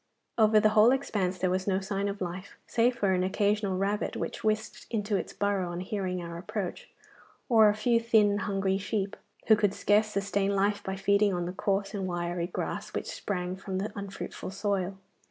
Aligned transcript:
Over 0.39 0.59
the 0.59 0.69
whole 0.69 0.91
expanse 0.93 1.37
there 1.37 1.51
was 1.51 1.67
no 1.67 1.79
sign 1.79 2.07
of 2.07 2.21
life, 2.21 2.57
save 2.65 2.95
for 2.95 3.11
an 3.11 3.23
occasional 3.23 3.77
rabbit 3.77 4.15
which 4.17 4.43
whisked 4.43 4.87
into 4.89 5.15
its 5.15 5.31
burrow 5.31 5.69
on 5.69 5.79
hearing 5.81 6.23
our 6.23 6.39
approach, 6.39 6.89
or 7.47 7.69
a 7.69 7.75
few 7.75 7.99
thin 7.99 8.31
and 8.31 8.41
hungry 8.41 8.79
sheep, 8.79 9.15
who 9.45 9.55
could 9.55 9.75
scarce 9.75 10.07
sustain 10.07 10.55
life 10.55 10.81
by 10.83 10.95
feeding 10.95 11.35
on 11.35 11.45
the 11.45 11.53
coarse 11.53 11.93
and 11.93 12.07
wiry 12.07 12.47
grass 12.47 12.95
which 12.95 13.11
sprang 13.13 13.55
from 13.55 13.77
the 13.77 13.93
unfruitful 13.95 14.49
soil. 14.49 14.97